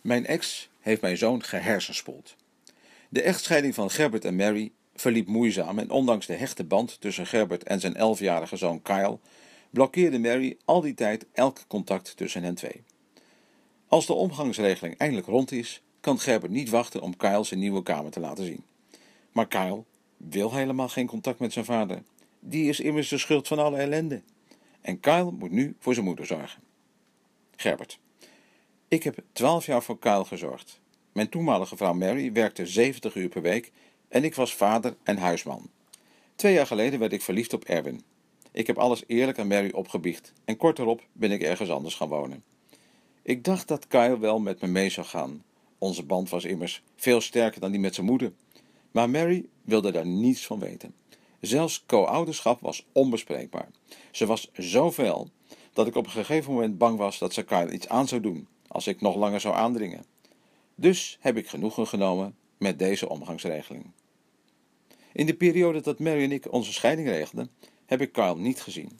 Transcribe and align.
Mijn 0.00 0.26
ex 0.26 0.68
heeft 0.80 1.00
mijn 1.00 1.16
zoon 1.16 1.42
gehersenspoeld. 1.42 2.36
De 3.08 3.22
echtscheiding 3.22 3.74
van 3.74 3.90
Gerbert 3.90 4.24
en 4.24 4.36
Mary 4.36 4.72
verliep 4.94 5.26
moeizaam 5.26 5.78
en 5.78 5.90
ondanks 5.90 6.26
de 6.26 6.34
hechte 6.34 6.64
band 6.64 7.00
tussen 7.00 7.26
Gerbert 7.26 7.62
en 7.62 7.80
zijn 7.80 7.94
elfjarige 7.96 8.56
zoon 8.56 8.82
Kyle 8.82 9.18
blokkeerde 9.70 10.18
Mary 10.18 10.56
al 10.64 10.80
die 10.80 10.94
tijd 10.94 11.26
elk 11.32 11.58
contact 11.66 12.16
tussen 12.16 12.42
hen 12.42 12.54
twee. 12.54 12.82
Als 13.88 14.06
de 14.06 14.12
omgangsregeling 14.12 14.96
eindelijk 14.96 15.26
rond 15.26 15.52
is, 15.52 15.82
kan 16.00 16.18
Gerbert 16.18 16.52
niet 16.52 16.70
wachten 16.70 17.00
om 17.00 17.16
Kyle 17.16 17.44
zijn 17.44 17.60
nieuwe 17.60 17.82
kamer 17.82 18.10
te 18.10 18.20
laten 18.20 18.44
zien. 18.44 18.64
Maar 19.32 19.48
Kyle 19.48 19.84
wil 20.16 20.54
helemaal 20.54 20.88
geen 20.88 21.06
contact 21.06 21.38
met 21.38 21.52
zijn 21.52 21.64
vader. 21.64 22.02
Die 22.40 22.68
is 22.68 22.80
immers 22.80 23.08
de 23.08 23.18
schuld 23.18 23.48
van 23.48 23.58
alle 23.58 23.76
ellende. 23.76 24.22
En 24.80 25.00
Kyle 25.00 25.30
moet 25.30 25.50
nu 25.50 25.76
voor 25.78 25.94
zijn 25.94 26.06
moeder 26.06 26.26
zorgen. 26.26 26.62
Gerbert. 27.56 27.98
Ik 28.90 29.02
heb 29.02 29.18
twaalf 29.32 29.66
jaar 29.66 29.82
voor 29.82 29.98
Kyle 29.98 30.24
gezorgd. 30.24 30.80
Mijn 31.12 31.28
toenmalige 31.28 31.76
vrouw 31.76 31.92
Mary 31.92 32.32
werkte 32.32 32.66
70 32.66 33.14
uur 33.14 33.28
per 33.28 33.42
week 33.42 33.72
en 34.08 34.24
ik 34.24 34.34
was 34.34 34.54
vader 34.54 34.96
en 35.02 35.18
huisman. 35.18 35.70
Twee 36.34 36.52
jaar 36.52 36.66
geleden 36.66 36.98
werd 36.98 37.12
ik 37.12 37.22
verliefd 37.22 37.52
op 37.52 37.64
Erwin. 37.64 38.02
Ik 38.52 38.66
heb 38.66 38.78
alles 38.78 39.02
eerlijk 39.06 39.38
aan 39.38 39.46
Mary 39.46 39.70
opgebiecht 39.70 40.32
en 40.44 40.56
kort 40.56 40.78
erop 40.78 41.02
ben 41.12 41.30
ik 41.30 41.42
ergens 41.42 41.70
anders 41.70 41.94
gaan 41.94 42.08
wonen. 42.08 42.44
Ik 43.22 43.44
dacht 43.44 43.68
dat 43.68 43.86
Kyle 43.86 44.18
wel 44.18 44.40
met 44.40 44.60
me 44.60 44.66
mee 44.66 44.90
zou 44.90 45.06
gaan. 45.06 45.44
Onze 45.78 46.02
band 46.02 46.30
was 46.30 46.44
immers 46.44 46.82
veel 46.96 47.20
sterker 47.20 47.60
dan 47.60 47.70
die 47.70 47.80
met 47.80 47.94
zijn 47.94 48.06
moeder. 48.06 48.32
Maar 48.90 49.10
Mary 49.10 49.46
wilde 49.62 49.92
daar 49.92 50.06
niets 50.06 50.46
van 50.46 50.58
weten. 50.58 50.94
Zelfs 51.40 51.84
co-ouderschap 51.86 52.60
was 52.60 52.86
onbespreekbaar. 52.92 53.68
Ze 54.10 54.26
was 54.26 54.50
zo 54.52 54.92
fel 54.92 55.30
dat 55.72 55.86
ik 55.86 55.94
op 55.94 56.04
een 56.04 56.12
gegeven 56.12 56.52
moment 56.52 56.78
bang 56.78 56.98
was 56.98 57.18
dat 57.18 57.32
ze 57.32 57.42
Kyle 57.42 57.72
iets 57.72 57.88
aan 57.88 58.08
zou 58.08 58.20
doen 58.20 58.48
als 58.72 58.86
ik 58.86 59.00
nog 59.00 59.16
langer 59.16 59.40
zou 59.40 59.54
aandringen. 59.54 60.04
Dus 60.74 61.18
heb 61.20 61.36
ik 61.36 61.48
genoegen 61.48 61.86
genomen 61.86 62.36
met 62.58 62.78
deze 62.78 63.08
omgangsregeling. 63.08 63.90
In 65.12 65.26
de 65.26 65.34
periode 65.34 65.80
dat 65.80 65.98
Mary 65.98 66.22
en 66.22 66.32
ik 66.32 66.52
onze 66.52 66.72
scheiding 66.72 67.08
regelden, 67.08 67.50
heb 67.86 68.00
ik 68.00 68.12
Kyle 68.12 68.36
niet 68.36 68.60
gezien. 68.60 68.98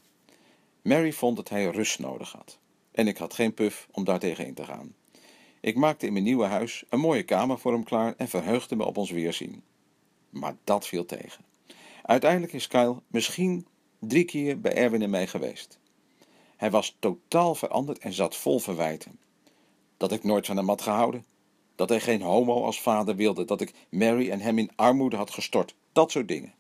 Mary 0.83 1.13
vond 1.13 1.37
dat 1.37 1.49
hij 1.49 1.67
rust 1.67 1.99
nodig 1.99 2.33
had. 2.33 2.59
En 2.93 3.07
ik 3.07 3.17
had 3.17 3.35
geen 3.35 3.55
puf 3.55 3.89
om 3.91 4.05
daartegen 4.05 4.47
in 4.47 4.55
te 4.55 4.65
gaan. 4.65 4.95
Ik 5.61 5.77
maakte 5.77 6.07
in 6.07 6.13
mijn 6.13 6.25
nieuwe 6.25 6.45
huis 6.45 6.85
een 6.89 7.01
mooie 7.01 7.23
kamer 7.23 7.59
voor 7.59 7.73
hem 7.73 7.85
klaar 7.85 8.15
en 8.17 8.29
verheugde 8.29 8.77
me 8.77 8.85
op 8.85 8.97
ons 8.97 9.11
weerzien. 9.11 9.63
Maar 10.31 10.57
dat 10.65 10.87
viel 10.87 11.05
tegen. 11.05 11.45
Uiteindelijk 12.03 12.53
is 12.53 12.67
Kyle 12.67 12.97
misschien 13.07 13.67
drie 13.99 14.25
keer 14.25 14.61
bij 14.61 14.75
Erwin 14.75 15.03
en 15.03 15.11
mij 15.11 15.27
geweest. 15.27 15.79
Hij 16.57 16.71
was 16.71 16.97
totaal 16.99 17.55
veranderd 17.55 17.99
en 17.99 18.13
zat 18.13 18.37
vol 18.37 18.59
verwijten. 18.59 19.19
Dat 20.01 20.13
ik 20.13 20.25
nooit 20.25 20.47
van 20.47 20.57
hem 20.57 20.69
had 20.69 20.83
gehouden. 20.83 21.25
Dat 21.75 21.89
hij 21.89 22.01
geen 22.01 22.23
homo 22.23 22.65
als 22.65 22.81
vader 22.81 23.17
wilde. 23.17 23.45
Dat 23.45 23.61
ik 23.61 23.75
Mary 23.91 24.31
en 24.31 24.41
hem 24.41 24.59
in 24.59 24.71
armoede 24.77 25.17
had 25.17 25.31
gestort. 25.31 25.75
Dat 25.93 26.11
soort 26.11 26.29
dingen. 26.29 26.55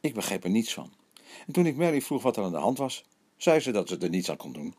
Ik 0.00 0.14
begreep 0.14 0.44
er 0.44 0.50
niets 0.50 0.74
van. 0.74 0.92
En 1.46 1.52
toen 1.52 1.66
ik 1.66 1.76
Mary 1.76 2.00
vroeg 2.00 2.22
wat 2.22 2.36
er 2.36 2.44
aan 2.44 2.52
de 2.52 2.58
hand 2.58 2.78
was, 2.78 3.04
zei 3.36 3.60
ze 3.60 3.70
dat 3.70 3.88
ze 3.88 3.98
er 3.98 4.08
niets 4.08 4.30
aan 4.30 4.36
kon 4.36 4.52
doen. 4.52 4.74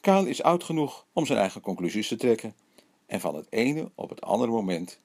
Kyle 0.00 0.28
is 0.28 0.42
oud 0.42 0.64
genoeg 0.64 1.06
om 1.12 1.26
zijn 1.26 1.38
eigen 1.38 1.60
conclusies 1.60 2.08
te 2.08 2.16
trekken. 2.16 2.54
En 3.06 3.20
van 3.20 3.34
het 3.34 3.46
ene 3.50 3.90
op 3.94 4.08
het 4.08 4.20
andere 4.20 4.50
moment 4.50 4.98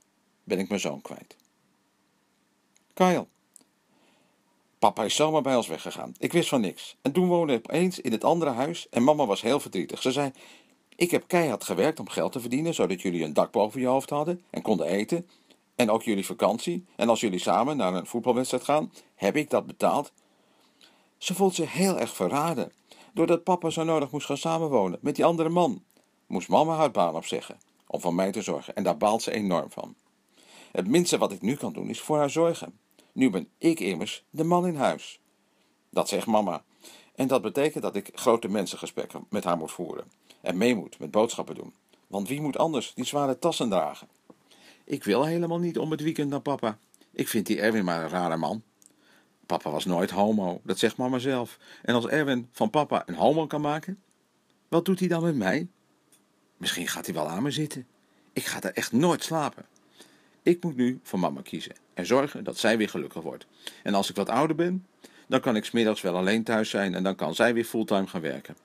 ben 0.44 0.60
ik 0.60 0.68
mijn 0.70 0.82
zoon 0.82 1.02
kwijt. 1.02 1.36
Kyle. 2.94 3.28
Papa 4.80 5.04
is 5.04 5.16
zomaar 5.16 5.42
bij 5.42 5.56
ons 5.56 5.68
weggegaan. 5.68 6.14
Ik 6.18 6.32
wist 6.32 6.50
van 6.50 6.62
niks. 6.62 6.96
En 7.02 7.12
toen 7.12 7.28
woonde 7.28 7.54
ik 7.54 7.70
opeens 7.70 8.00
in 8.00 8.12
het 8.12 8.24
andere 8.24 8.52
huis 8.52 8.90
en 8.90 9.04
mama 9.04 9.26
was 9.26 9.42
heel 9.42 9.60
verdrietig. 9.60 10.02
Ze 10.02 10.12
zei, 10.12 10.32
ik 11.00 11.12
heb 11.12 11.28
keihard 11.28 11.64
gewerkt 11.64 12.00
om 12.00 12.10
geld 12.10 12.32
te 12.32 12.40
verdienen, 12.40 12.74
zodat 12.74 13.02
jullie 13.02 13.24
een 13.24 13.34
dak 13.34 13.52
boven 13.52 13.82
je 13.82 13.88
hoofd 13.88 14.10
hadden 14.10 14.42
en 14.50 14.62
konden 14.62 14.86
eten. 14.86 15.30
En 15.76 15.90
ook 15.90 16.04
jullie 16.04 16.26
vakantie. 16.26 16.86
En 16.96 17.10
als 17.10 17.20
jullie 17.20 17.40
samen 17.40 17.78
naar 17.78 17.94
een 17.94 18.06
voetbalwedstrijd 18.06 18.64
gaan, 18.64 18.92
heb 19.16 19.36
ik 19.36 19.50
dat 19.50 19.66
betaald. 19.66 20.12
Ze 21.18 21.34
voelt 21.34 21.56
zich 21.56 21.74
heel 21.74 22.00
erg 22.00 22.16
verraden. 22.16 22.72
Doordat 23.14 23.44
papa 23.44 23.70
zo 23.70 23.84
nodig 23.84 24.12
moest 24.12 24.26
gaan 24.26 24.38
samenwonen 24.38 25.00
met 25.02 25.16
die 25.16 25.26
andere 25.26 25.50
man, 25.50 25.84
moest 26.28 26.48
mama 26.48 26.76
haar 26.76 26.92
baan 26.92 27.16
opzeggen 27.16 27.58
om 27.88 28.02
voor 28.02 28.14
mij 28.14 28.32
te 28.32 28.42
zorgen. 28.42 28.76
En 28.76 28.84
daar 28.84 28.98
baalt 28.98 29.22
ze 29.22 29.32
enorm 29.32 29.72
van. 29.72 29.96
Het 30.72 30.88
minste 30.88 31.18
wat 31.18 31.32
ik 31.32 31.42
nu 31.42 31.56
kan 31.56 31.74
doen 31.74 31.90
is 31.90 32.00
voor 32.00 32.18
haar 32.18 32.30
zorgen. 32.30 32.80
Nu 33.12 33.30
ben 33.30 33.48
ik 33.58 33.80
immers 33.80 34.24
de 34.30 34.44
man 34.44 34.68
in 34.68 34.76
huis. 34.76 35.20
Dat 35.90 36.10
zegt 36.10 36.28
mama. 36.28 36.64
En 37.16 37.28
dat 37.28 37.42
betekent 37.42 37.84
dat 37.84 37.96
ik 37.96 38.10
grote 38.14 38.48
mensengesprekken 38.48 39.26
met 39.30 39.44
haar 39.44 39.58
moet 39.58 39.72
voeren. 39.72 40.12
En 40.42 40.58
mee 40.58 40.76
moet 40.76 41.00
met 41.00 41.12
boodschappen 41.12 41.56
doen. 41.56 41.74
Want 42.08 42.28
wie 42.28 42.42
moet 42.42 42.58
anders 42.58 42.94
die 42.94 43.06
zware 43.06 43.40
tassen 43.40 43.70
dragen? 43.70 44.08
Ik 44.84 45.04
wil 45.04 45.26
helemaal 45.26 45.60
niet 45.60 45.78
om 45.78 45.92
het 45.92 46.02
weekend 46.02 46.30
naar 46.30 46.40
papa. 46.40 46.78
Ik 47.12 47.28
vind 47.28 47.46
die 47.46 47.62
Erwin 47.62 47.86
maar 47.86 48.04
een 48.04 48.10
rare 48.10 48.38
man. 48.38 48.64
Papa 49.46 49.70
was 49.70 49.86
nooit 49.86 50.10
homo, 50.10 50.62
dat 50.64 50.80
zegt 50.80 50.98
mama 50.98 51.20
zelf. 51.20 51.58
En 51.82 51.96
als 51.96 52.08
Erwin 52.08 52.50
van 52.52 52.70
papa 52.70 53.04
een 53.06 53.16
homo 53.16 53.48
kan 53.48 53.62
maken, 53.62 54.02
wat 54.68 54.86
doet 54.86 55.00
hij 55.00 55.08
dan 55.08 55.24
met 55.24 55.36
mij? 55.36 55.68
Misschien 56.58 56.88
gaat 56.88 57.06
hij 57.06 57.16
wel 57.16 57.28
aan 57.28 57.44
me 57.44 57.52
zitten. 57.52 57.88
Ik 58.34 58.46
ga 58.46 58.60
daar 58.60 58.72
echt 58.72 58.92
nooit 58.92 59.24
slapen. 59.24 59.66
Ik 60.44 60.64
moet 60.64 60.76
nu 60.76 61.00
voor 61.04 61.20
mama 61.20 61.42
kiezen 61.42 61.76
en 61.94 62.06
zorgen 62.06 62.44
dat 62.44 62.58
zij 62.58 62.78
weer 62.78 62.90
gelukkig 62.90 63.24
wordt. 63.24 63.46
En 63.84 63.94
als 63.94 64.10
ik 64.10 64.16
wat 64.16 64.30
ouder 64.30 64.56
ben, 64.56 64.86
dan 65.28 65.40
kan 65.40 65.56
ik 65.56 65.66
smiddags 65.66 66.02
wel 66.02 66.16
alleen 66.16 66.44
thuis 66.44 66.70
zijn 66.70 66.96
en 66.96 67.04
dan 67.04 67.16
kan 67.16 67.36
zij 67.36 67.54
weer 67.54 67.66
fulltime 67.66 68.08
gaan 68.08 68.22
werken. 68.22 68.56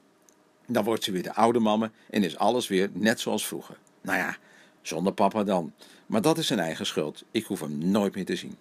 Dan 0.67 0.85
wordt 0.85 1.05
ze 1.05 1.13
weer 1.13 1.23
de 1.23 1.35
oude 1.35 1.59
mama 1.59 1.91
en 2.11 2.23
is 2.23 2.37
alles 2.37 2.69
weer 2.69 2.91
net 2.93 3.21
zoals 3.21 3.47
vroeger. 3.47 3.79
Nou 4.01 4.19
ja, 4.19 4.37
zonder 4.83 5.13
papa 5.13 5.45
dan. 5.45 5.73
Maar 6.07 6.23
dat 6.23 6.39
is 6.39 6.47
zijn 6.47 6.59
eigen 6.59 6.87
schuld. 6.87 7.25
Ik 7.31 7.45
hoef 7.45 7.61
hem 7.61 7.79
nooit 7.79 8.15
meer 8.15 8.25
te 8.25 8.37
zien. 8.37 8.57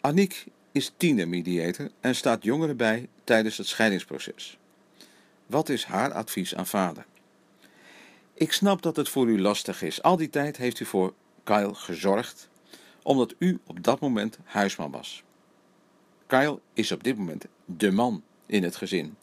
Aniek 0.00 0.46
is 0.72 0.92
tienermediator 0.96 1.90
en 2.00 2.14
staat 2.14 2.44
jongeren 2.44 2.76
bij 2.76 3.08
tijdens 3.24 3.56
het 3.56 3.66
scheidingsproces. 3.66 4.58
Wat 5.46 5.68
is 5.68 5.84
haar 5.84 6.12
advies 6.12 6.54
aan 6.54 6.66
vader? 6.66 7.04
Ik 8.34 8.52
snap 8.52 8.82
dat 8.82 8.96
het 8.96 9.08
voor 9.08 9.28
u 9.28 9.40
lastig 9.40 9.82
is. 9.82 10.02
Al 10.02 10.16
die 10.16 10.30
tijd 10.30 10.56
heeft 10.56 10.80
u 10.80 10.84
voor 10.84 11.14
Kyle 11.44 11.74
gezorgd, 11.74 12.48
omdat 13.02 13.34
u 13.38 13.58
op 13.66 13.84
dat 13.84 14.00
moment 14.00 14.38
huisman 14.44 14.90
was. 14.90 15.22
Kyle 16.26 16.58
is 16.72 16.92
op 16.92 17.04
dit 17.04 17.16
moment 17.16 17.46
de 17.64 17.90
man 17.90 18.22
in 18.46 18.62
het 18.62 18.76
gezin. 18.76 19.16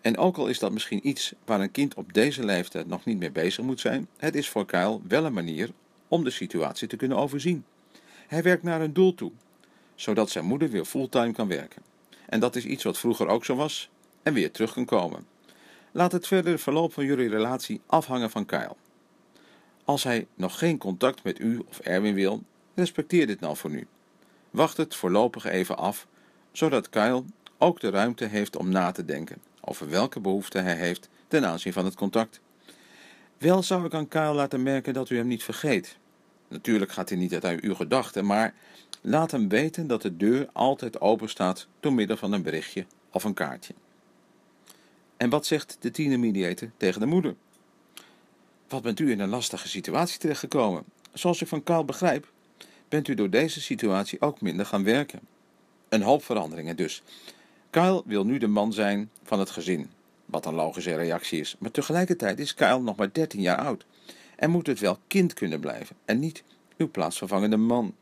En 0.00 0.16
ook 0.16 0.36
al 0.36 0.46
is 0.46 0.58
dat 0.58 0.72
misschien 0.72 1.08
iets 1.08 1.32
waar 1.44 1.60
een 1.60 1.70
kind 1.70 1.94
op 1.94 2.12
deze 2.12 2.44
leeftijd 2.44 2.86
nog 2.86 3.04
niet 3.04 3.18
mee 3.18 3.30
bezig 3.30 3.64
moet 3.64 3.80
zijn, 3.80 4.08
het 4.16 4.34
is 4.34 4.48
voor 4.48 4.66
Kyle 4.66 5.00
wel 5.08 5.24
een 5.24 5.32
manier 5.32 5.70
om 6.08 6.24
de 6.24 6.30
situatie 6.30 6.88
te 6.88 6.96
kunnen 6.96 7.18
overzien. 7.18 7.64
Hij 8.26 8.42
werkt 8.42 8.62
naar 8.62 8.80
een 8.80 8.92
doel 8.92 9.14
toe, 9.14 9.32
zodat 9.94 10.30
zijn 10.30 10.44
moeder 10.44 10.70
weer 10.70 10.84
fulltime 10.84 11.32
kan 11.32 11.48
werken. 11.48 11.82
En 12.26 12.40
dat 12.40 12.56
is 12.56 12.64
iets 12.64 12.84
wat 12.84 12.98
vroeger 12.98 13.26
ook 13.26 13.44
zo 13.44 13.54
was 13.54 13.90
en 14.22 14.32
weer 14.32 14.50
terug 14.50 14.72
kan 14.72 14.84
komen. 14.84 15.26
Laat 15.92 16.12
het 16.12 16.26
verdere 16.26 16.58
verloop 16.58 16.92
van 16.92 17.04
jullie 17.04 17.28
relatie 17.28 17.80
afhangen 17.86 18.30
van 18.30 18.46
Kyle. 18.46 18.76
Als 19.84 20.02
hij 20.02 20.26
nog 20.34 20.58
geen 20.58 20.78
contact 20.78 21.22
met 21.22 21.38
u 21.40 21.62
of 21.68 21.78
Erwin 21.78 22.14
wil, 22.14 22.42
respecteer 22.74 23.26
dit 23.26 23.40
nou 23.40 23.56
voor 23.56 23.70
nu. 23.70 23.86
Wacht 24.50 24.76
het 24.76 24.94
voorlopig 24.94 25.44
even 25.44 25.76
af, 25.76 26.06
zodat 26.52 26.88
Kyle 26.88 27.24
ook 27.62 27.80
de 27.80 27.90
ruimte 27.90 28.24
heeft 28.24 28.56
om 28.56 28.68
na 28.68 28.92
te 28.92 29.04
denken 29.04 29.36
over 29.60 29.90
welke 29.90 30.20
behoeften 30.20 30.64
hij 30.64 30.76
heeft 30.76 31.08
ten 31.28 31.46
aanzien 31.46 31.72
van 31.72 31.84
het 31.84 31.94
contact. 31.94 32.40
Wel 33.38 33.62
zou 33.62 33.84
ik 33.84 33.94
aan 33.94 34.08
Kyle 34.08 34.34
laten 34.34 34.62
merken 34.62 34.94
dat 34.94 35.10
u 35.10 35.16
hem 35.16 35.26
niet 35.26 35.42
vergeet. 35.42 35.96
Natuurlijk 36.48 36.92
gaat 36.92 37.08
hij 37.08 37.18
niet 37.18 37.44
uit 37.44 37.60
uw 37.60 37.74
gedachten, 37.74 38.26
maar 38.26 38.54
laat 39.00 39.30
hem 39.30 39.48
weten 39.48 39.86
dat 39.86 40.02
de 40.02 40.16
deur 40.16 40.48
altijd 40.52 41.00
open 41.00 41.28
staat 41.28 41.66
door 41.80 41.92
middel 41.92 42.16
van 42.16 42.32
een 42.32 42.42
berichtje 42.42 42.86
of 43.10 43.24
een 43.24 43.34
kaartje. 43.34 43.74
En 45.16 45.30
wat 45.30 45.46
zegt 45.46 45.76
de 45.80 45.90
tienermediator 45.90 46.70
tegen 46.76 47.00
de 47.00 47.06
moeder? 47.06 47.34
Wat 48.68 48.82
bent 48.82 49.00
u 49.00 49.10
in 49.10 49.20
een 49.20 49.28
lastige 49.28 49.68
situatie 49.68 50.18
terechtgekomen? 50.18 50.84
Zoals 51.12 51.42
ik 51.42 51.48
van 51.48 51.62
Kaal 51.62 51.84
begrijp, 51.84 52.32
bent 52.88 53.08
u 53.08 53.14
door 53.14 53.30
deze 53.30 53.60
situatie 53.60 54.20
ook 54.20 54.40
minder 54.40 54.66
gaan 54.66 54.84
werken. 54.84 55.20
Een 55.88 56.02
hoop 56.02 56.24
veranderingen 56.24 56.76
dus. 56.76 57.02
Kyle 57.70 58.02
wil 58.04 58.24
nu 58.24 58.38
de 58.38 58.46
man 58.46 58.72
zijn 58.72 59.10
van 59.22 59.38
het 59.38 59.50
gezin, 59.50 59.90
wat 60.24 60.46
een 60.46 60.54
logische 60.54 60.94
reactie 60.94 61.40
is. 61.40 61.56
Maar 61.58 61.70
tegelijkertijd 61.70 62.38
is 62.38 62.54
Kyle 62.54 62.80
nog 62.80 62.96
maar 62.96 63.12
13 63.12 63.40
jaar 63.40 63.58
oud 63.58 63.84
en 64.36 64.50
moet 64.50 64.66
het 64.66 64.78
wel 64.78 64.98
kind 65.06 65.34
kunnen 65.34 65.60
blijven 65.60 65.96
en 66.04 66.18
niet 66.18 66.42
uw 66.76 66.90
plaatsvervangende 66.90 67.56
man. 67.56 67.94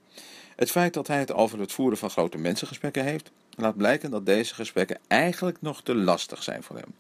Het 0.57 0.71
feit 0.71 0.95
dat 0.95 1.07
hij 1.07 1.19
het 1.19 1.33
over 1.33 1.61
het 1.61 1.73
voeren 1.73 1.99
van 1.99 2.11
grote 2.11 2.39
mensengesprekken 2.39 3.05
heeft, 3.05 3.31
laat 3.51 3.77
blijken 3.77 4.11
dat 4.11 4.27
deze 4.27 4.55
gesprekken 4.55 4.99
eigenlijk 5.07 5.61
nog 5.61 5.83
te 5.83 5.95
lastig 5.95 6.43
zijn 6.43 6.63
voor 6.63 6.77
hem. 6.77 6.95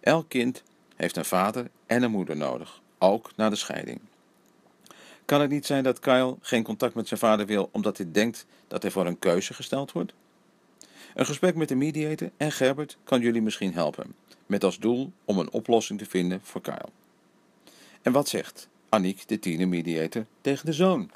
Elk 0.00 0.28
kind 0.28 0.62
heeft 0.96 1.16
een 1.16 1.24
vader 1.24 1.70
en 1.86 2.02
een 2.02 2.10
moeder 2.10 2.36
nodig, 2.36 2.80
ook 2.98 3.30
na 3.36 3.48
de 3.48 3.56
scheiding. 3.56 4.00
Kan 5.24 5.40
het 5.40 5.50
niet 5.50 5.66
zijn 5.66 5.82
dat 5.82 5.98
Kyle 5.98 6.36
geen 6.40 6.62
contact 6.62 6.94
met 6.94 7.08
zijn 7.08 7.20
vader 7.20 7.46
wil 7.46 7.68
omdat 7.72 7.96
hij 7.96 8.12
denkt 8.12 8.46
dat 8.68 8.82
hij 8.82 8.90
voor 8.90 9.06
een 9.06 9.18
keuze 9.18 9.54
gesteld 9.54 9.92
wordt? 9.92 10.12
Een 11.14 11.26
gesprek 11.26 11.54
met 11.54 11.68
de 11.68 11.74
mediator 11.74 12.30
en 12.36 12.52
Gerbert 12.52 12.96
kan 13.04 13.20
jullie 13.20 13.42
misschien 13.42 13.74
helpen, 13.74 14.14
met 14.46 14.64
als 14.64 14.78
doel 14.78 15.12
om 15.24 15.38
een 15.38 15.50
oplossing 15.50 15.98
te 15.98 16.06
vinden 16.06 16.40
voor 16.42 16.60
Kyle. 16.60 16.88
En 18.02 18.12
wat 18.12 18.28
zegt 18.28 18.68
Aniek, 18.88 19.28
de 19.28 19.38
tienermediator, 19.38 20.26
tegen 20.40 20.66
de 20.66 20.72
zoon? 20.72 21.10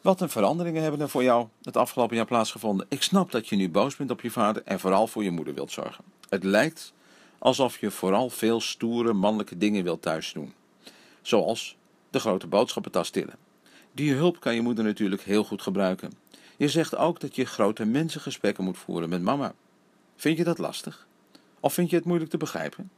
Wat 0.00 0.20
een 0.20 0.28
veranderingen 0.28 0.82
hebben 0.82 1.00
er 1.00 1.08
voor 1.08 1.22
jou 1.22 1.46
het 1.62 1.76
afgelopen 1.76 2.16
jaar 2.16 2.26
plaatsgevonden. 2.26 2.86
Ik 2.88 3.02
snap 3.02 3.30
dat 3.30 3.48
je 3.48 3.56
nu 3.56 3.70
boos 3.70 3.96
bent 3.96 4.10
op 4.10 4.20
je 4.20 4.30
vader 4.30 4.62
en 4.64 4.80
vooral 4.80 5.06
voor 5.06 5.24
je 5.24 5.30
moeder 5.30 5.54
wilt 5.54 5.72
zorgen. 5.72 6.04
Het 6.28 6.44
lijkt 6.44 6.92
alsof 7.38 7.78
je 7.78 7.90
vooral 7.90 8.30
veel 8.30 8.60
stoere 8.60 9.12
mannelijke 9.12 9.56
dingen 9.58 9.84
wilt 9.84 10.02
thuis 10.02 10.32
doen. 10.32 10.52
Zoals 11.22 11.76
de 12.10 12.20
grote 12.20 12.46
boodschappentas 12.46 13.10
tillen. 13.10 13.36
Die 13.92 14.12
hulp 14.12 14.40
kan 14.40 14.54
je 14.54 14.60
moeder 14.60 14.84
natuurlijk 14.84 15.22
heel 15.22 15.44
goed 15.44 15.62
gebruiken. 15.62 16.12
Je 16.58 16.68
zegt 16.68 16.96
ook 16.96 17.20
dat 17.20 17.36
je 17.36 17.44
grote 17.44 17.84
mensengesprekken 17.84 18.64
moet 18.64 18.78
voeren 18.78 19.08
met 19.08 19.22
mama. 19.22 19.54
Vind 20.16 20.38
je 20.38 20.44
dat 20.44 20.58
lastig? 20.58 21.06
Of 21.60 21.74
vind 21.74 21.90
je 21.90 21.96
het 21.96 22.04
moeilijk 22.04 22.30
te 22.30 22.36
begrijpen? 22.36 22.90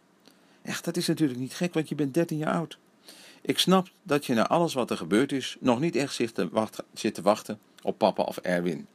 Echt, 0.63 0.85
dat 0.85 0.97
is 0.97 1.07
natuurlijk 1.07 1.41
niet 1.41 1.55
gek, 1.55 1.75
want 1.75 1.89
je 1.89 1.95
bent 1.95 2.15
13 2.15 2.39
jaar 2.39 2.55
oud. 2.55 2.79
Ik 3.41 3.59
snap 3.59 3.91
dat 4.03 4.27
je 4.27 4.35
na 4.35 4.47
alles 4.47 4.75
wat 4.75 4.91
er 4.91 4.97
gebeurd 4.97 5.33
is 5.33 5.57
nog 5.61 5.81
niet 5.81 5.97
echt 5.97 6.15
zit 6.15 6.35
te 6.35 6.49
wachten, 6.49 6.85
zit 6.93 7.15
te 7.15 7.23
wachten 7.23 7.59
op 7.83 7.99
papa 7.99 8.23
of 8.23 8.37
Erwin. 8.37 8.87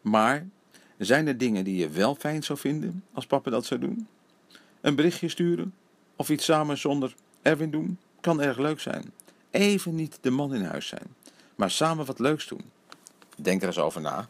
Maar 0.00 0.46
zijn 0.98 1.26
er 1.26 1.38
dingen 1.38 1.64
die 1.64 1.76
je 1.76 1.88
wel 1.88 2.14
fijn 2.14 2.42
zou 2.42 2.58
vinden 2.58 3.04
als 3.12 3.26
papa 3.26 3.50
dat 3.50 3.66
zou 3.66 3.80
doen? 3.80 4.08
Een 4.80 4.94
berichtje 4.94 5.28
sturen 5.28 5.74
of 6.16 6.30
iets 6.30 6.44
samen 6.44 6.78
zonder 6.78 7.14
Erwin 7.42 7.70
doen 7.70 7.98
kan 8.20 8.42
erg 8.42 8.58
leuk 8.58 8.80
zijn. 8.80 9.12
Even 9.50 9.94
niet 9.94 10.18
de 10.20 10.30
man 10.30 10.54
in 10.54 10.64
huis 10.64 10.86
zijn, 10.86 11.14
maar 11.54 11.70
samen 11.70 12.06
wat 12.06 12.18
leuks 12.18 12.48
doen. 12.48 12.70
Denk 13.40 13.60
er 13.60 13.66
eens 13.66 13.78
over 13.78 14.00
na. 14.00 14.28